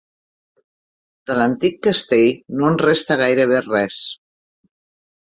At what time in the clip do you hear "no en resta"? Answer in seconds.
2.57-3.21